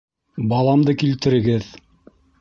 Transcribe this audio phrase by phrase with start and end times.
[0.53, 1.71] Баламды килтерегеҙ!